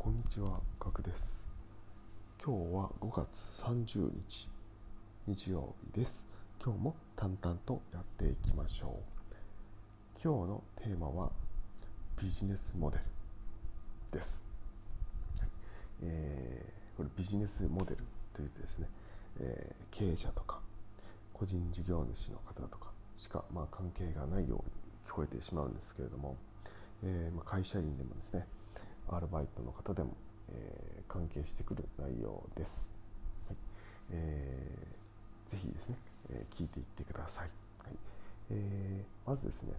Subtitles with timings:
[0.00, 1.44] こんにちは、ガクです。
[2.42, 4.48] 今日は5月30日、
[5.26, 6.24] 日曜日です。
[6.64, 9.34] 今日も淡々とやっていきましょう。
[10.22, 11.32] 今日のテーマは
[12.16, 13.02] ビジネスモデル
[14.12, 14.44] です。
[16.04, 18.88] えーこれビジネスモデルというとですね、
[19.40, 20.60] えー経営者とか
[21.34, 24.64] 個人事業主の方とかしか、まあ、関係がないように
[25.08, 26.36] 聞こえてしまうんですけれども、
[27.02, 28.46] えーまあ、会社員でもですね
[29.10, 30.16] アルバイトの方でも、
[30.52, 32.92] えー関係してくる内容です。
[33.48, 33.56] はい。
[34.10, 35.96] えーぜひですね、
[36.30, 37.48] えー聞いていってください。
[37.84, 37.96] はい。
[38.50, 39.72] えーまずですね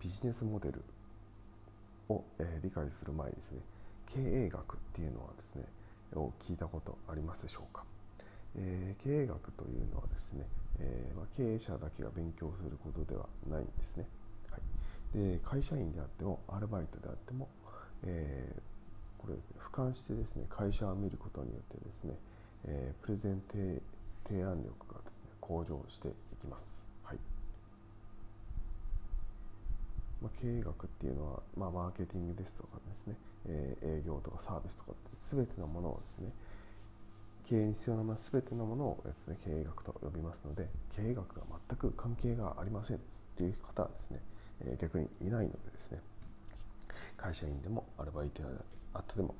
[0.00, 0.82] ビジネスモデル
[2.08, 3.60] を、えー理解する前にですね
[4.06, 5.64] 経営学っていうのはですね
[6.14, 7.84] を聞いたことありますでしょうか、
[8.56, 10.46] えー経営学というのはですね、
[10.80, 14.06] えーまあ、経営者だけが勉強することではないんですね、
[14.50, 14.58] は
[15.14, 17.48] い、で会社員であってもアルバイトであっても、
[18.04, 18.62] えー
[19.18, 22.14] これ俯瞰してですね会社を見ることによってですね、
[22.66, 23.82] えープレゼン提
[24.28, 27.18] 提案力がですね向上していきます、はい。
[30.22, 33.14] まあ、経営学っていうのは、まあ、マーケティングですとかですね、
[33.46, 36.32] えー営業とかサービスとかって全てのものをですね
[37.44, 43.00] 経営に必要な全てのものをですね経営学と呼びますので経営学が全く関係がありません
[43.36, 44.20] という方はですね、
[44.66, 46.00] えー逆にいないのでですね
[47.26, 48.48] 会社員でもアルバイトで
[48.94, 49.34] あっても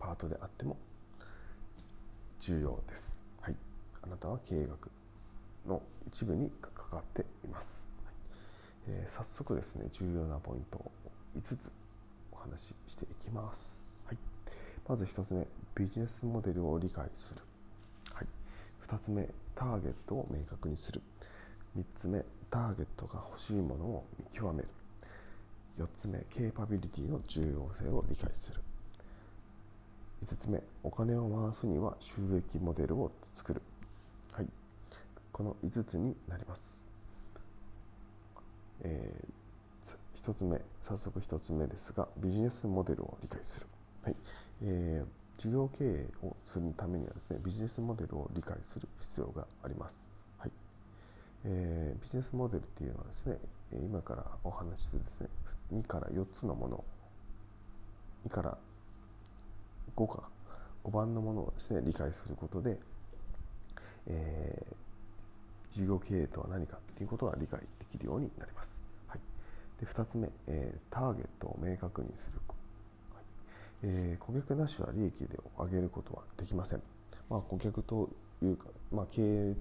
[0.00, 0.76] パートであっても
[2.40, 3.20] 重要です。
[3.40, 3.56] はい、
[4.02, 4.90] あなたは経営学
[5.64, 7.86] の一部に関わっています。
[8.04, 8.14] はい
[8.88, 10.90] えー早速ですね重要なポイントを
[11.36, 11.70] 5つ
[12.32, 13.84] お話ししていきます。
[14.06, 14.16] はい、
[14.88, 17.42] まず1つ目ビジネスモデルを理解する。
[18.14, 18.26] はい、
[18.88, 21.00] 2つ目ターゲットを明確にする。
[21.78, 24.68] 3つ目ターゲットが欲しいものを見極める。
[25.78, 28.60] 4つ目ケーパビリティの重要性を理解する。
[30.22, 33.62] 5つ目お金を回すには収益モデルを作る。
[34.32, 34.46] はい。
[35.32, 36.84] この5つになります、
[38.82, 43.66] えー、1つ目早速1つ目ですがビジネスモデルを理解する。
[44.02, 44.16] はい、
[44.62, 50.17] えー事業経営をするためにはですねビジネスモデルを理解する必要があります。
[51.44, 53.38] えービジネスモデルっていうのはですね
[53.72, 55.28] 今からお話ししてですね
[55.72, 56.84] 2から4つのもの
[58.26, 58.58] 2から
[59.96, 60.28] 5か
[60.84, 62.78] 5番のものをですね理解することで、
[64.06, 64.76] えー
[65.70, 69.20] 事業経営とは何かっていうことが理解できるようになります、はい、
[69.78, 72.40] で2つ目、えーターゲットを明確にする、
[73.14, 73.24] はい。
[73.82, 76.82] えー顧客なしは利益で上げることはできません、
[77.28, 78.08] まあ、顧客と
[78.42, 79.54] いうか、まあ、経営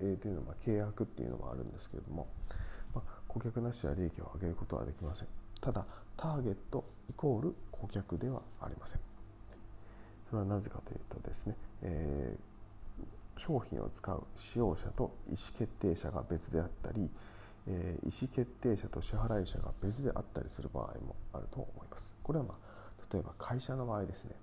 [0.00, 2.26] えーというのは契約っていうのもあるんですけれども、
[2.94, 5.28] まあ、顧客なしは利益を上げることはできません。
[5.60, 9.00] ただターゲットイコール顧客ではありません。
[10.30, 12.54] それはなぜかというとですね、えー
[13.36, 17.10] 商品を使う使用者と意思決定者が別であったり、
[17.66, 22.14] えー意思決定者と支払い者が別であったりする場合もあると思います。
[22.22, 24.36] これはまあ例えば会社の場合ですね。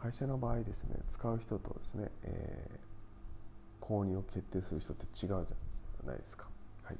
[0.00, 2.78] 会社の場合ですね使う人とですね、えー
[3.88, 6.46] 購入を決定する人って違うじゃないですか、
[6.84, 6.96] はい、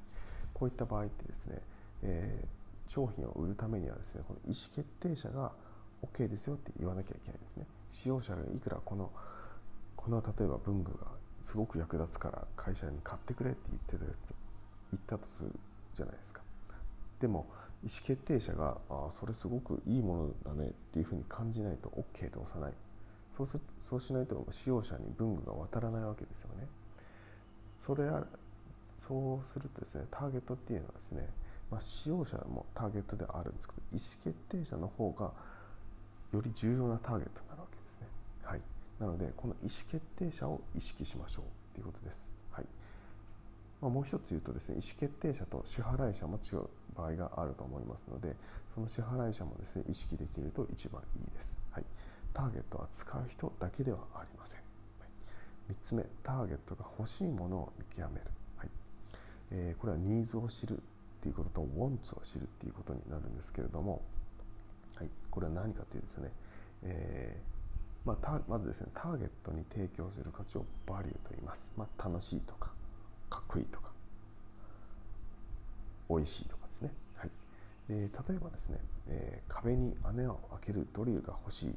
[0.54, 1.58] こういった場合ってですね、
[2.02, 5.52] えー商品を売るためにはですねこの意思決定者が
[6.02, 7.66] OK ですよって言わなきゃいけないんですね。
[7.90, 9.10] 使用者がいくらこの
[9.94, 11.06] この例えば文具が
[11.44, 14.16] すごく役立つから会社に買ってくれって言ってたやつ
[14.92, 15.50] 言ったとする
[15.94, 16.40] じゃないですか。
[17.20, 17.46] でも
[17.84, 22.72] 意思決定者があそれすごくいいものだねっていうふうに感じないと OK と押さない。
[23.36, 26.66] そうすそうしないと使用者に文具が渡らないわけですよね。
[27.88, 28.04] それ
[28.98, 31.26] そうするとですねターゲットっていうのはですね、
[31.70, 35.32] まあ、使用者もターゲットではあるんですけど意思決定者の方が
[36.34, 38.06] より重要なターゲットになるわけですね。
[38.42, 38.60] はい。
[39.00, 42.34] なのでこの意思決定者を意識しましょうということです。
[42.50, 42.66] はい。
[43.80, 48.36] まあ、もう一つ言うとですね意思決定者と支払い者も違う場合があると思いますので
[48.74, 51.84] その支払い者もですね意識できると一番いいです、はい、
[52.34, 54.60] ターゲットは使う人だけではありません、
[55.70, 58.26] 3つ目ターゲットが欲しいものを見極める、
[58.56, 58.68] はい。
[59.52, 64.02] えーこれはニーズを知るっていうことと wants を知るっていうことになるんですけれども、
[64.96, 66.32] はい、これは何かというとですね、
[66.84, 72.72] えーまあ、まずですねターゲットに提供する価値をバリューと言います、まあ、楽しいとか
[73.28, 73.90] かっこいいとか
[76.08, 77.30] 美味しいとかですね、はい、
[77.88, 78.78] で例えばですね、
[79.08, 81.74] えー壁に穴を開けるドリルが欲しい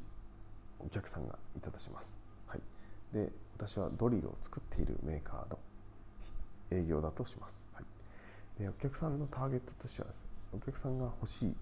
[0.79, 2.17] お客さんがいたとします、
[3.13, 5.59] で私はドリルを作っているメーカーの
[6.71, 10.13] 営業だとします、はい、でお客さんのターゲットとしてはね
[10.53, 11.53] お客さんが欲しい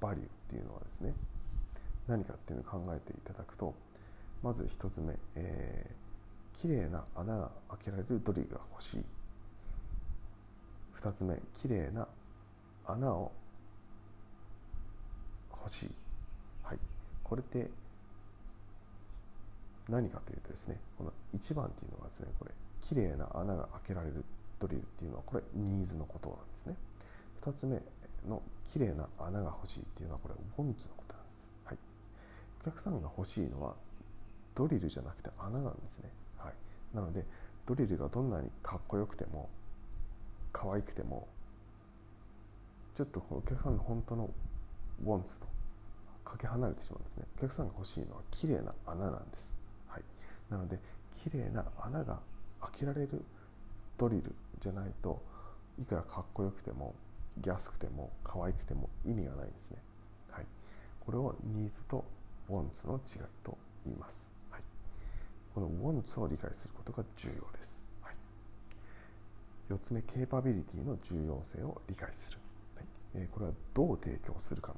[0.00, 1.14] バリューっていうのはですね
[2.08, 3.74] 何かっていうのを考えていただくと
[4.42, 9.04] まず1つ目、えー、綺麗な穴が開けられるドリルが欲しい。
[11.00, 12.08] 2つ目綺麗な
[12.86, 13.30] 穴を
[15.50, 15.90] 欲しい、
[16.62, 16.78] はい、
[17.22, 17.68] これって
[19.88, 22.50] 何かというとですねこの1番っていうのがですねこれ
[22.82, 24.24] 綺麗な穴が開けられる
[24.58, 26.76] ドリルっていうのはこれニーズのことなんですね。
[27.42, 27.80] 2つ目
[28.28, 31.78] の綺麗な穴が欲しいっていうのはこれウォンツのことなんです、はい、
[32.62, 33.74] お客さんが欲しいのは
[34.54, 36.52] ドリルじゃなくて穴なんですね、はい、
[36.96, 37.24] なので
[37.66, 39.48] ドリルがどんなにかっこよくても
[40.52, 41.28] 可愛くても
[42.96, 44.30] ちょっとお客さんの本当の
[45.04, 45.46] ウォンツと
[46.24, 47.24] かけ離れてしまうんですね。
[47.36, 49.54] お客さんが欲しいのは綺麗な穴なんです、
[50.50, 50.78] なので
[51.22, 52.20] 綺麗な穴が
[52.60, 53.22] 開けられる
[53.98, 55.20] ドリルじゃないと
[55.80, 56.94] いくらかっこよくても
[57.44, 59.78] 安くても可愛くても意味がないんですね、
[60.30, 60.44] はい、
[61.00, 62.04] これをニーズと
[62.48, 64.62] ウォンツの違いと言います、はい、
[65.54, 68.14] このウォンツを理解することが重要です、はい、
[69.70, 72.38] 4つ目ケーパビリティの重要性を理解する、
[72.76, 72.84] はい。
[73.16, 74.76] えー、これはどう提供するかの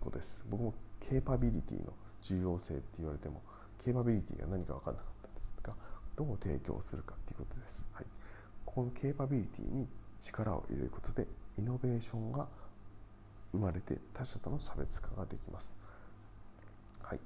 [0.00, 0.42] ことです。
[0.50, 1.92] 僕もケーパビリティの
[2.22, 3.42] 重要性って言われても
[3.84, 5.74] ケーパビリティが何か分からなかったんですが
[6.16, 8.06] どう提供するかっていうことです、はい、
[8.64, 9.86] このケーパビリティに
[10.20, 11.26] 力を入れることで
[11.58, 12.46] イノベーションが
[13.52, 15.74] 生まれて他社との差別化ができます。
[17.02, 17.20] はい、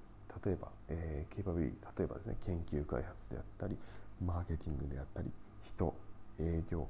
[0.45, 3.77] 例えば、えー、ケーパビリティ例えばですね研究開発であったり
[4.25, 5.31] マーケティングであったり
[5.63, 5.95] 人
[6.41, 6.89] 営業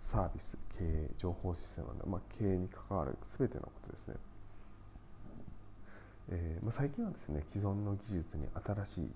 [0.00, 4.16] サービス経営情報システムなど、まあ、経営に関わる全てのことですね。
[6.30, 9.10] えーまあ、最近はですね既存の技術に新しい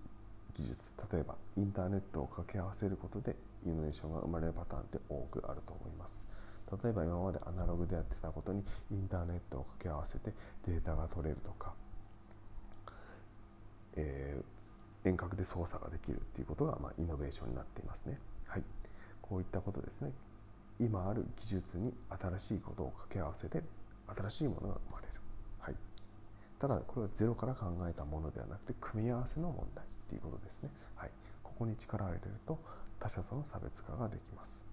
[0.55, 0.79] 技術
[1.13, 6.21] 例えばインターネットを掛け合わせることでイノベーションが生まれるパターンって多くあると思います。
[6.83, 10.33] 例えば今までアナログでやってたことにインターネットを掛け合わせて
[10.67, 11.73] データが取れるとか、
[13.97, 18.63] えー、遠隔で操作ができるっていうことが、まあ、イノベーションになっていますね、はい、
[19.23, 20.13] こういったことですね。
[20.79, 23.63] 今ある技術に新しいことを掛け合わせて
[24.15, 25.08] 新しいものが生まれる、
[26.59, 31.11] ただこれはゼロから考えたものではなくて組み合わせの問題っていうことですね、はい、
[31.43, 32.59] ここに力を入れると
[32.99, 34.65] 他者との差別化ができます。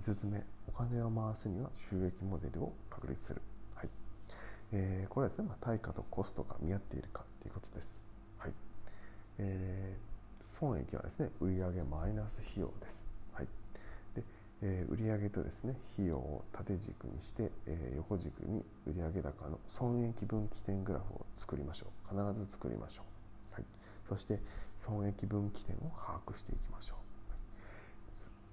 [0.00, 3.40] 5つ目、お金を回すには収益モデルを確立する。
[3.74, 3.88] はい
[4.72, 8.00] えー、これはですね、まあ、対価とコストが見合っているかということです。
[8.38, 8.52] はい
[9.38, 13.11] えー、損益はですね、売上マイナス費用です。
[14.62, 22.16] えー、売上とですね、費用を縦軸にして、えー、横軸に売上高の損益分岐点グラフを作りましょう。
[22.16, 23.02] 必ず作りましょ
[23.52, 23.54] う。
[23.54, 23.64] はい、
[24.08, 24.40] そして
[24.76, 27.02] 損益分岐点を把握していきましょう。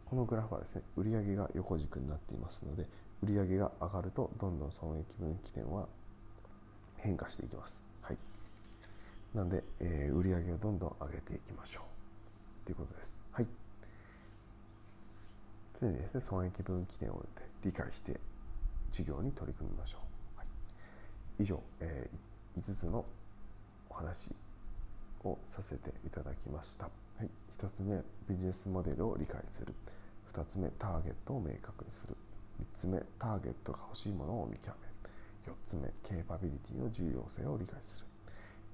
[0.09, 2.87] このグラフはですね、売上が横軸になっていますので、
[3.21, 5.87] 売上が上がると、どんどん損益分岐点は
[6.97, 7.83] 変化していきます。
[8.01, 8.17] はい。
[9.35, 12.65] なので、えー、売上をどんどん上げていきましょう。
[12.65, 13.15] ということです。
[13.31, 13.68] はい。
[15.79, 17.25] 常にですね、損益分岐点を
[17.63, 18.19] 理解して
[18.91, 19.99] 事業に取り組みましょ
[20.35, 20.39] う。
[20.39, 20.47] はい、
[21.43, 23.05] 以上、えー、5つの
[23.89, 24.31] お話
[25.23, 26.85] をさせていただきました。
[26.85, 26.89] は
[27.23, 29.73] い、1つ目、ビジネスモデルを理解する。
[30.33, 32.15] 2つ目ターゲットを明確にする
[32.61, 38.05] 3つ目ターゲットが欲しいものを見極める4つ目ケーパビリティの重要性を理解する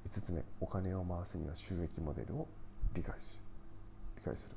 [0.09, 2.47] 5つ目お金を回すには収益モデルを
[2.93, 3.39] 理解し
[4.17, 4.55] 理解する、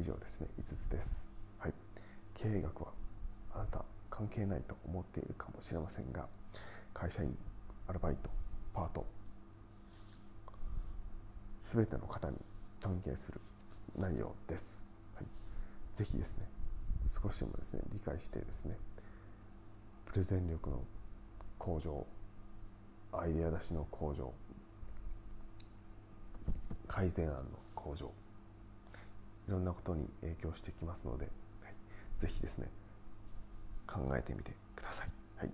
[0.00, 0.48] 以上ですね。
[0.58, 1.26] 5つです、
[1.58, 1.74] はい、
[2.34, 2.88] 経営学は
[3.52, 6.26] あなた関係ないと思っているかもしれませんが
[6.94, 7.36] 会社員
[7.86, 8.30] アルバイト
[8.72, 9.04] パート
[11.60, 12.36] 全ての方に
[12.80, 13.40] 関係する
[13.96, 14.82] 内容です。
[15.14, 15.26] はい。
[15.94, 16.48] ぜひですね
[17.10, 18.76] 少しでもですね理解してですね
[20.06, 20.82] プレゼン力の
[21.58, 22.06] 向上
[23.12, 24.32] アイデア出しの向上
[26.88, 27.42] 改善案の
[27.74, 28.10] 向上
[29.50, 31.74] いろんなことに影響してきますので、はい、
[32.20, 32.68] ぜひですね
[33.84, 35.50] 考えてみてください、はい、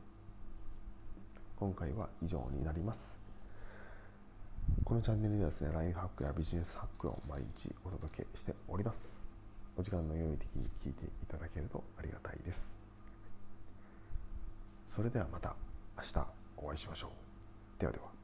[1.57, 3.19] 今回は以上になります
[4.85, 9.25] このチャンネルではですね、ライフハックやビジネスハックを毎日お届けしております。
[9.77, 12.79] お時間の良い時に聞いていただけるとありがたいです。
[14.95, 15.55] それではまた
[15.97, 16.27] 明日
[16.57, 17.81] お会いしましょう。
[17.81, 18.16] ではでは。